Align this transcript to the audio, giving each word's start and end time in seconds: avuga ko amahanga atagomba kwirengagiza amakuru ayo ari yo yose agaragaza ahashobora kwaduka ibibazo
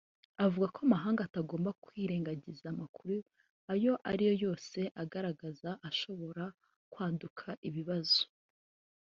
avuga 0.45 0.67
ko 0.73 0.79
amahanga 0.87 1.21
atagomba 1.23 1.69
kwirengagiza 1.83 2.65
amakuru 2.73 3.15
ayo 3.73 3.93
ari 4.11 4.23
yo 4.29 4.33
yose 4.45 4.79
agaragaza 5.03 5.69
ahashobora 5.87 6.43
kwaduka 6.91 7.47
ibibazo 7.69 8.21